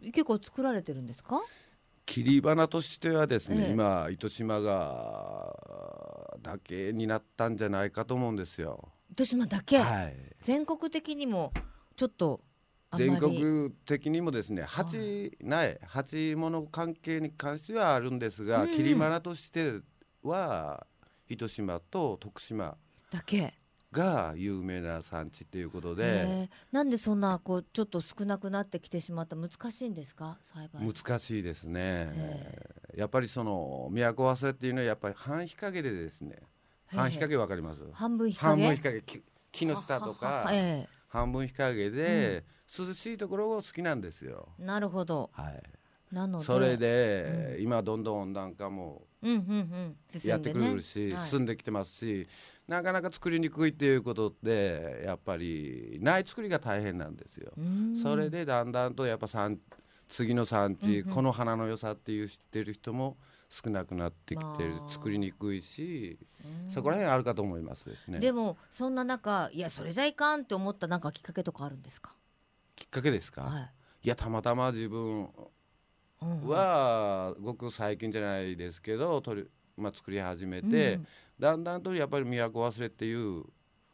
[0.02, 1.40] 結構作られてるんですか？
[2.06, 5.54] 切り花としてはですね、ええ、今糸島が
[6.42, 8.92] だけになったんじゃないかと思うんですよ。
[9.10, 11.52] 糸島だけ、はい、全国的にも
[11.96, 12.40] ちょっと
[12.96, 19.80] 全国的にもですね鉢苗鉢物関係に関してはあるんですが、うん、切り花として
[20.22, 20.86] は
[21.28, 22.76] 糸島と徳島。
[23.10, 23.54] だけ
[23.92, 26.48] が有名な産地っていうことで。
[26.72, 29.36] なんでそんなこうちょっと少なくなってきてしまった？
[29.36, 30.38] 難しいんですか？
[30.42, 30.86] 栽培。
[30.86, 32.58] 難しいですね。
[32.96, 36.36] やっぱりその都忘れっていうのはやっぱり半日陰でですね。
[36.86, 37.82] 半日陰わかります？
[37.92, 38.48] 半分日陰？
[38.48, 39.02] 半分日陰。
[39.52, 40.50] 木の下とか
[41.08, 42.44] 半分日陰で、
[42.78, 44.48] 涼しいところを好きなんですよ。
[44.58, 45.30] なるほど。
[45.32, 45.62] はい。
[46.12, 49.06] なのでそれで、うん、今どんどん温暖化も
[50.24, 52.26] やってくるし、ねはい、進んできてますし
[52.66, 57.52] なかなか作りにくいっていうことでやっぱり苗作りが大変なんですよ。
[58.02, 59.58] それでだんだんとやっぱ産
[60.08, 63.16] 次の産地、うんうん、この花の良さっていう知ってる人も
[63.48, 66.18] 少なくなってきてる、まあ、作りにくいし、
[66.68, 68.18] そこら辺あるかと思いますですね。
[68.18, 72.16] でもそんな中いやそれじゃいかんって思ったなんかきっかけとかあるんですか？
[72.74, 73.70] きっかけですか、はい、
[74.06, 75.28] いやたまたま自分
[76.20, 81.06] はごく最近じゃないですけど取り、まあ、作り始めて、うん、
[81.38, 83.44] だんだんとやっぱり都忘れっていう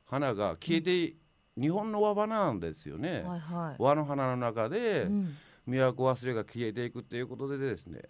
[0.05, 1.15] 花が消えて、
[1.57, 5.37] うん、日本の和花なんですよね、はいはい、和の花の中で、うん。
[5.67, 8.01] 都忘れが消えていくっていうことでですね。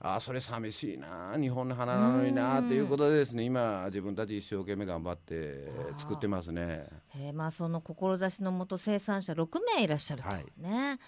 [0.00, 3.42] ああそれ寂しいな日本の花なのになっていうことでですね。
[3.42, 6.86] 今自分たち一生懸命頑張って作ってますね。
[7.16, 10.98] えー、まあその志のもと生産者6名いらっしゃるとね、はい、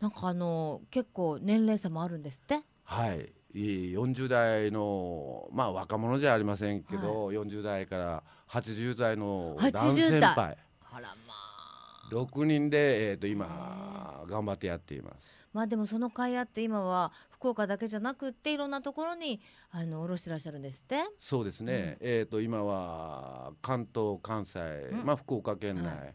[0.00, 2.60] なんかあの結構年齢差もあるんですって？
[2.84, 3.32] はい。
[3.54, 10.56] 40代のまあ若者じゃありませんけど、はい、40代から80代の男先輩。
[10.92, 12.08] あらまあ。
[12.12, 15.16] 6人で、えー、と今頑張ってやっています。
[15.52, 21.04] まあでもその会あって今は福岡だけじゃなくっていろんなところにあの卸してらっしゃるんですって？
[21.18, 24.60] そうですね、うん、えっ、ー、と今は関東関西、
[24.92, 26.14] うん、まあ福岡県内、はい、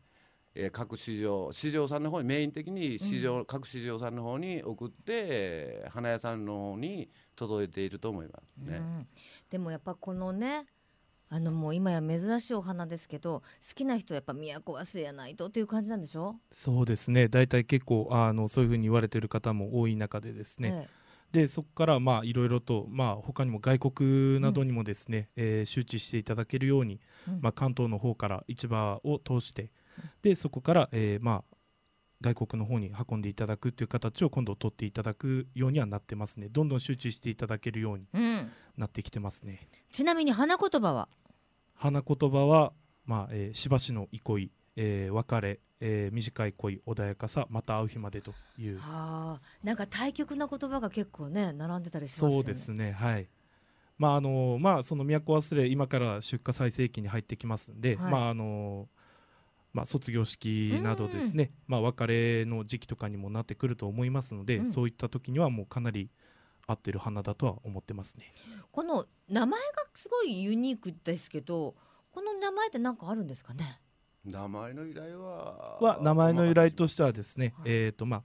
[0.56, 9.08] えー、各市場市場さんの方にメイン的に市場、うん、各市場さんの方に送って花屋さんの方に届いていると思いますね、
[9.50, 10.66] でもやっぱこのね
[11.30, 16.36] あのもう今や珍しいお花ですけど好きな人はやっぱ都忘れやないとっていう感じなんでしょ？
[16.52, 17.28] そうですね。
[17.28, 20.88] 大体結構あのそういうふうに言われてる方も多い中でですね、
[21.34, 29.72] ええ、でそこからまあいろいろと、まあ、他にも外国などにもですね、うん、えー、周知していただけるように、うん、まあ、関東の方から市場を通して
[30.22, 31.56] でそこから、えー、まあ
[32.22, 36.48] 外国の方に運んでいただくっていう形を今度取っていただくようにはなってますね。
[36.50, 38.08] どんどん周知していただけるように
[38.78, 41.10] なってきてますね、うん、ちなみに花言葉は？
[41.76, 42.72] 花言葉は、
[43.06, 48.78] まあえー、しばしの憩い、えー、別れ、えー、短い恋穏やかさまた会う日までという。
[48.78, 52.32] はあなんか対極な言葉が結構ね並んでたりしますね。
[52.32, 52.94] そうですね。
[52.94, 53.28] はい。
[53.98, 58.88] まああのまあその都忘れ今から出荷最盛期に入ってきますんで、はい、まああの
[59.74, 66.10] まあ、卒業式などですね、まあ、別れの時期とかにもなってくると思いますので、うん、そういった時にはもうかなり
[66.68, 68.32] 合ってる花だとは思ってますね。
[68.72, 71.76] この名前がすごいユニークですけど
[72.12, 73.80] この名前って何かあるんですかね？
[74.24, 78.24] 名前の由来はは名前の由来としてはですね、はい、えっ、ー、とまあ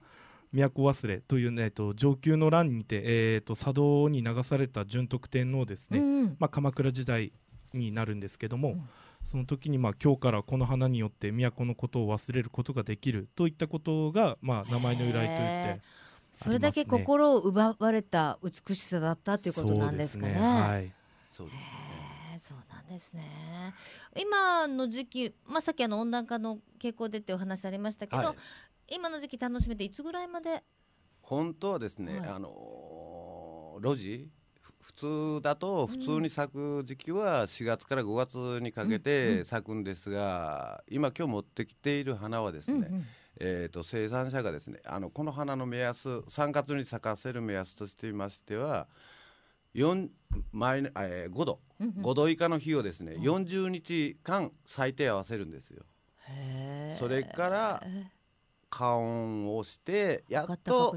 [0.51, 7.33] 都忘れというね、えー、と上級の乱にて、えーと、佐渡に流された順徳天皇ですね、うん、まあ、鎌倉時代
[7.73, 8.89] になるんですけども、うん、
[9.23, 15.37] その時にまあ今日からこの花によって都のことを忘れることができるといったことが、まあ、名前の由来といっ
[15.77, 15.81] て
[16.33, 20.33] それだけ心を奪われた美しさだったということなんですかね。
[20.33, 20.91] ねはい、
[21.31, 21.99] そうですね。
[22.41, 23.73] そうなんですね。
[24.15, 28.33] 今の時期、まあ、さっきあの温暖化の傾向でってお話ありましたけど、は
[28.87, 30.63] い、今の時期楽しめていつぐらいまで
[31.21, 34.29] 本当はですね、はい、あの路地
[34.81, 43.05] 普通だと普通に咲く時期は4月から5月にかけて咲くんですが、今今日持ってきている花はですね、うんうん、
[43.39, 48.87] えーと、生産者がですねあのこの花の目安3月に咲かせる目安としていましては
[49.75, 50.09] 4
[50.51, 55.83] マイ、えー、5度、うんうん、5度以下の日をですね、うん、40日間最低合わせるんですよ。
[56.99, 57.83] それから
[58.69, 60.95] 加温をしてやっと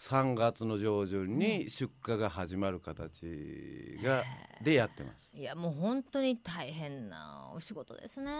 [0.00, 4.24] 3月の上旬に出荷が始まる形が、
[4.62, 5.28] でやってます。
[5.34, 8.30] いやもう本当に大変なお仕事ですね。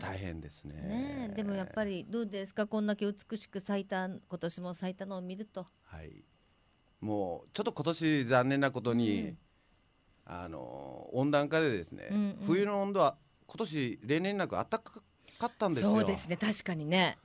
[0.00, 0.74] 大変ですね。
[0.74, 2.66] ねでもやっぱりどうですか？
[2.66, 5.68] こんだけ美しく咲いた今年も咲いたのを見ると。
[5.84, 6.24] はい。
[7.00, 9.38] もうちょっと今年残念なことに、うん、
[10.24, 14.80] あの温暖化でですね、うんうん、冬の温度は今年例年なく暖か
[15.38, 15.92] かったんですよ。
[15.92, 17.18] そうですね確かにね。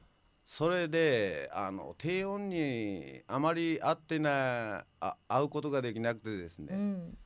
[0.49, 7.17] それであの低温にあまり合ってないあ合うことができなくてですね、うん、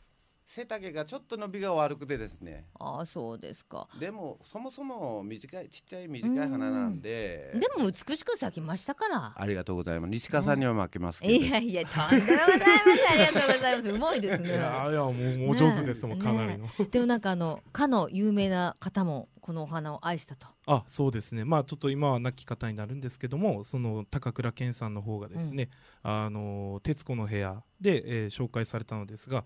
[0.46, 2.66] 背丈がちょっと伸びが悪くてですね。
[2.80, 3.88] ああそうですか。
[4.00, 9.34] でもそもそも短いちっちゃい短い花なんで、うん、でも美しく咲きましたから。
[9.36, 10.12] ありがとうございます。
[10.12, 13.90] 西川さんには負けますけど、いやいやとんでもございますありがとうございます。
[13.90, 14.50] うまいですね。
[14.50, 14.58] いや
[14.90, 20.48] いやもうもう上手ですもん、ね、かなりの、でもなんかあのかの有名な方もこのお花を愛したと。
[20.66, 21.46] あそうですね。
[21.46, 25.70] まあちょっと今は亡き方になるんですけどもその高倉健さんの方がですね
[26.04, 29.46] 「うん、あの徹子の部屋で」えー、紹介されたのですが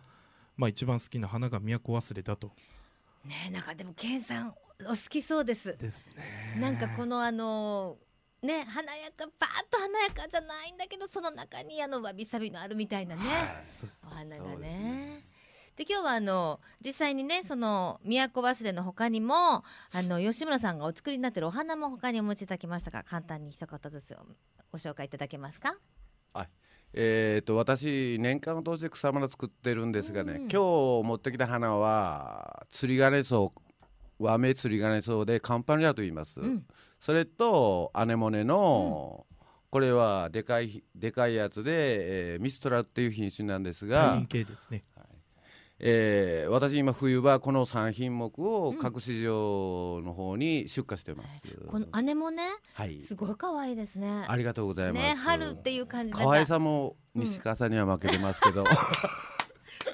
[0.58, 2.52] まあ、一番好きな花が都忘れだと。
[3.24, 4.54] ねなんかでも健さん
[4.86, 5.78] お好きそうです。
[5.78, 6.60] ですね。
[6.60, 7.98] なんかこのあの
[8.42, 13.66] ね華やかバーッと華やかじゃないんだけどその中にあのわびさびのあるみたいなね、はい、
[14.06, 15.22] お花がね。
[15.76, 19.64] で今日はあの実際にねその都忘れの他にもあ
[20.02, 24.18] の吉村さんがお作りになってるお花も他にお持ちいただきましたが簡単に一言ずつ
[24.72, 25.76] ご紹介いただけますか？
[26.34, 26.50] はい
[26.94, 30.58] えーと、私年間を通して草花作ってるんですがね、うん、今日
[31.06, 33.50] 持ってきた花は釣り金草
[34.20, 36.66] 和名釣り金草でカンパニアと言います、うん、
[37.00, 39.38] それとアネモネの、うん、
[39.70, 44.82] これはでかいでかいやつで、えー、ミストラっていう品種なんですが、系ですね、
[45.80, 51.30] えー、私今冬はこの3品目を各市場の方に出荷してます、
[51.62, 54.26] うん、この姉もね、はい、すごい可愛いですね。
[54.28, 59.37] ありがとうございます、ね、春っていう感じ可愛さも西川さんには負けてますけど、う ん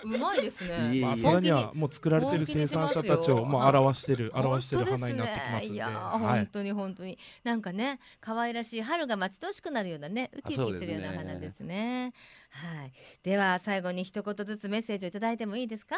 [0.03, 0.99] うまいですね。
[1.01, 5.75] まあ、さらにはもう作られてる生産者たちをもう表してる、表してる花になってきますんで。
[5.75, 12.13] いや、本当に本当に、なんかね、可愛らしい春が待ち遠しくなるようなね、ウキウキするような花ですね。
[12.49, 12.91] はい。
[13.23, 15.95] では最後に一言ずつメッセージをいただいてもいいですか？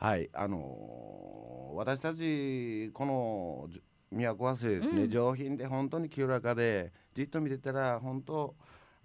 [0.00, 3.68] はい、あのー、私たちこの
[4.10, 8.54] 都忘れですね、うん、上品で本当に清らかでじっと見てたら本当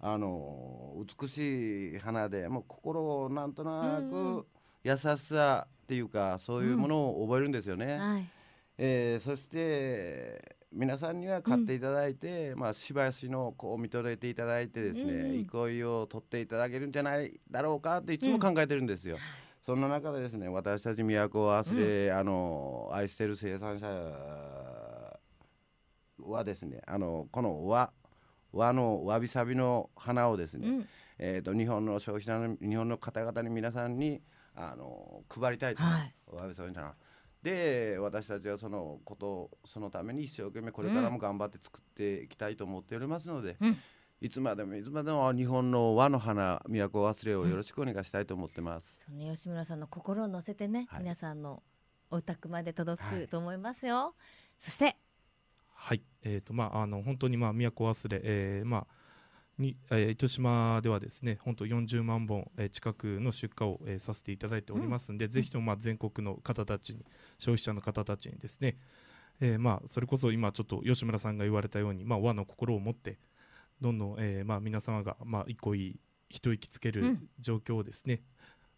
[0.06, 4.46] あの美しい花でもう心をなんとなく
[4.82, 7.94] 優しさっていうかそういうものを覚えるんですよね。
[7.94, 8.26] うんはい、
[8.76, 19.16] えー、そして皆さんには買っていただいて、うん、まあしばしのこう見とれていただいてですね、うん、憩いを取っていただけるんじゃないだろうかっていつも考えてるんですよ。
[19.64, 23.86] そんな中でですね私たち都を忘れ、あの愛してる生産者
[26.18, 27.90] はですねあのこの和
[28.54, 30.88] 和のわびさびの花をですね、うん、
[31.18, 34.22] えーと、日本の消費者の日本の方々に皆さんに
[34.54, 36.94] あの配りたいと、はい、わびさびの花。
[37.42, 43.76] で私たちはそのことそのために一生懸命これからも頑張って作っていきたいと思っておりますので、うん、
[44.22, 49.06] いつまでもいつまでも日本の和の花都忘れをよろしくお願いしたいと思ってます。
[49.10, 51.62] うん、そね吉村さんの心を乗せてね、はい、皆さんの
[52.10, 53.96] お宅まで届くと思いますよ。
[53.96, 54.96] はい、そして
[55.84, 58.86] はい、えーとまあ、あの本当に、まあ、都忘れ、えーまあ
[59.58, 67.04] にえー、糸島ではですね本当40万本、えー、近くの出荷を、えー、させていただいておりますので、うん、ぜひとも、まあ、全国の方たちに
[67.38, 68.78] 消費者の方たちにですね、
[69.42, 73.18] えーまあ、それこそ今ちょっと吉村さんが言われたように、まあ、和の心を持って
[73.82, 78.20] どんどん、えーまあ、皆様が、まあ、一個いい一息つける状況をですね、うん、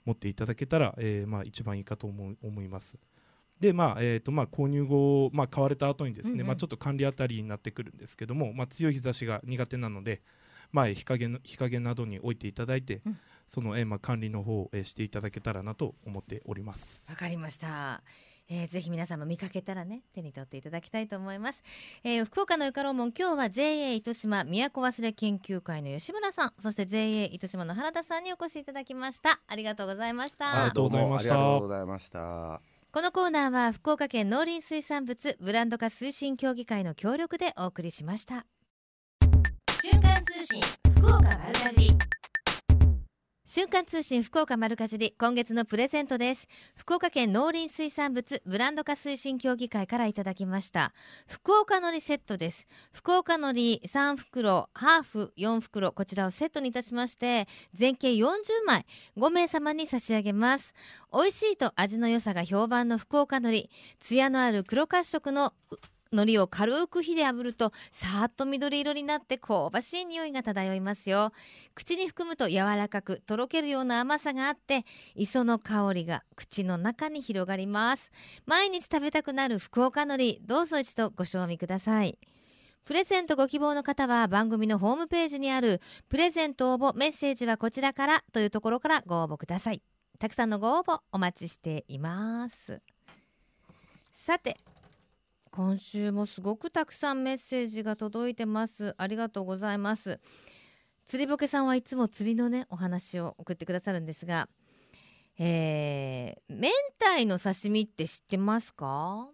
[0.07, 2.97] 持っていただけたら、えーまあ、一番いいかと思思います。
[3.61, 10.21] でまあえーとまあ、購入後、まあ、買われた後にですね、うんうん、まあ、ちょっと管理あたりになってくるんですけども、まあ、強い日差しが苦手なので、
[10.73, 17.03] まあ、日陰の日陰などに置いていただいて、うん、その、えーまあ、管理の方を、えー、していただけたらなと思っております。
[17.09, 18.03] わかりました、
[18.51, 21.63] えー、ぜひ皆様見かけたらね手に取っていただきたいと思います、
[22.05, 29.41] えー、福岡のゆかろうもん今日は JA 糸島都忘れ研究会の吉村さんそして JA 糸島の原田さんにお越しいただきました。
[29.47, 30.51] ありがとうございました。
[30.51, 31.01] ありがとうござ
[31.81, 38.47] いましたこのコーナーは福岡県農林水産物ブランド化推進協議会の協力でお送りしました。
[39.83, 40.63] 瞬間通信
[40.97, 41.91] 福岡丸かじ
[43.49, 46.49] 瞬間通信福岡丸かじり今月のプレゼントです。
[46.75, 50.93] 福岡県農林水産物ブランド化推進協議会からいただきました。
[51.29, 52.67] 福岡のりセットです。
[52.91, 58.35] 福岡のり3袋ハーフ4袋こちらをセットにいたしまして全計40
[58.67, 58.85] 枚
[59.17, 60.75] 5名様に差し上げます。
[61.13, 63.71] 美味しいと味の良さが評判の福岡のり
[64.01, 65.53] 艶のある黒褐色の
[66.17, 71.33] 海苔を軽く火で炙るとさーっと緑色になって香ばしい匂いが漂いますよ。
[71.75, 78.11] 口に含むと柔らかくとろけるような甘さがあって磯の香りが口の中に広がります。
[78.47, 82.19] 毎日食べたくなる福岡海苔どうぞ一度ご賞味ください。
[82.87, 89.83] プレゼントご希望の方は番組のホームページにあるプレゼント応募メッセージはこちらからというところからご応募ください。
[90.19, 92.81] たくさんのご応募お待ちしています。
[94.25, 94.57] さて
[95.57, 98.95] 今週もすごくたくさんメッセージが届いてます。
[98.99, 100.21] ありがとうございます。
[101.07, 104.51] 釣りぼけさんはいつも釣りのねお話を送ってくださるんですが
[105.39, 109.29] えー、明太の刺身って知ってますか？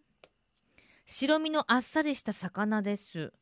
[1.06, 3.32] 白身のあっさりした魚です。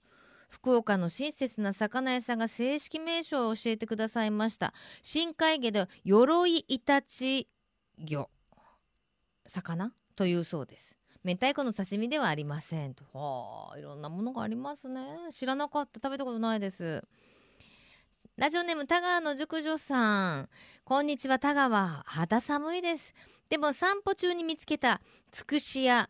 [0.48, 4.72] 福岡の親切な魚屋さんが正式名称を教えてくださいました。
[5.02, 7.46] 深海魚で鎧イタチ
[7.98, 8.30] 魚。
[9.44, 10.96] 魚というそうです。
[11.22, 13.04] 明太子の刺身ではありませんと。
[13.12, 15.04] はあいろんなものがありますね。
[15.32, 16.00] 知らなかった。
[16.02, 17.04] 食べたことないです。
[18.36, 20.48] ラジオネーム田川の熟女さん。
[20.84, 22.02] こんにちは田川。
[22.06, 23.14] 肌寒いです。
[23.50, 26.08] でも散歩中に見つけたつくしや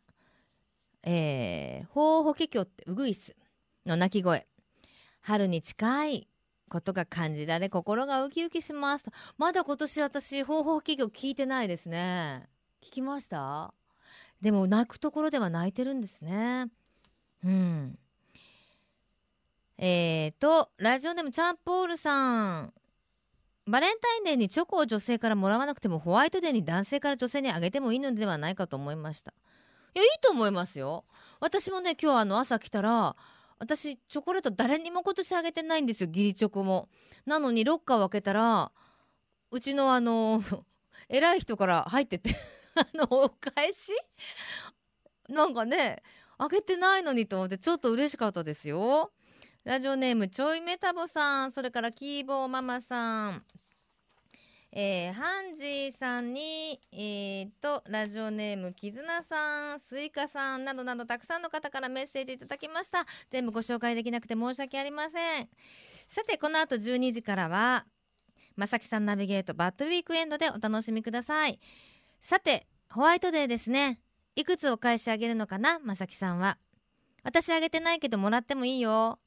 [1.03, 3.35] えー、ホウホケキョってウグイス
[3.87, 4.47] の鳴き声。
[5.23, 6.27] 春に近い。
[6.71, 9.05] ことが感じられ心がウキウキします。
[9.37, 12.49] まだ今年私ホウホケキョ聞いてないですね。
[12.81, 13.75] 聞きました？
[14.41, 16.67] でも泣くところでは泣いてるんですね。
[17.45, 17.99] うん。
[19.79, 22.73] えーとラジオネームチャンポールさん。
[23.67, 29.33] バレンタインデーにチョコを女性からもらわなくてもホワイトデーに男性から女性にあげてもいいのではないかと思いました。
[29.95, 31.05] いやいいと思いますよ。
[31.41, 33.17] 私もね今日あの朝来たら
[33.59, 36.89] 私チョコレート誰にも今年あげてないんですよ義理チョコも。
[37.27, 38.73] なのにロッカーを開けたら
[39.51, 40.43] うちのあの
[41.09, 42.35] 偉い人から入ってて。
[42.95, 43.93] のお返し？
[45.29, 46.03] なんかね
[46.39, 49.13] あげてないのにと思ってちょっと嬉しかったですよ
[49.65, 53.45] ラジオネームちょいメタボさんそれからキーボーママさん
[54.73, 63.05] えー、ハンジーさんに、えー、と、ラジオネーム、キズナさん、スイカさんなどなどたくさんの方からメッセージいただきました。
[63.33, 65.49] 全部ご紹介できなくて申し訳ありません。
[66.09, 67.85] さて、この後12時からは、
[68.55, 71.59] まさきさんナビゲートバッドウィークエンドでお楽しみください。
[72.21, 74.01] さて、ホワイトデーですね。
[74.37, 76.59] いくつお返しあげるのかな、まさきさんは。
[77.23, 79.19] 私あげてないけどもらってもいいよ。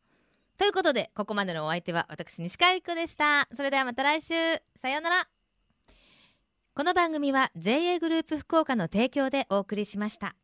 [0.58, 3.48] ということで、ここまでのお相手は私、西川由紀子でした。
[3.56, 4.34] それではまた来週。
[4.80, 5.28] さようなら。
[6.76, 10.36] この番組は JA グループ福岡の提供でお送りしました。